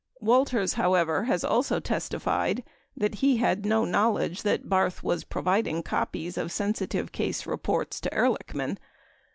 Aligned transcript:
Walters, 0.19 0.73
how 0.73 0.95
ever, 0.95 1.25
has 1.25 1.43
also 1.43 1.79
testified 1.79 2.63
that 2.97 3.13
he 3.21 3.37
had 3.37 3.67
no 3.67 3.85
knowledge 3.85 4.41
that 4.41 4.67
Barth 4.67 5.03
was 5.03 5.23
pro 5.23 5.43
viding 5.43 5.83
copies 5.83 6.39
of 6.39 6.51
sensitive 6.51 7.11
case 7.11 7.45
reports 7.45 8.01
to 8.01 8.09
Ehrlichman. 8.09 8.79